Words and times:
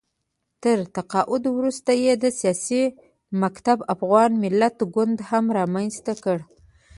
تر 0.63 0.77
تقاعد 0.95 1.43
وروسته 1.57 1.91
یې 2.03 2.13
د 2.23 2.25
سیاسي 2.39 2.83
مکتب 3.41 3.77
افغان 3.93 4.31
ملت 4.43 4.77
ګوند 4.95 5.17
هم 5.29 5.45
رامنځته 5.57 6.13
کړ 6.23 6.37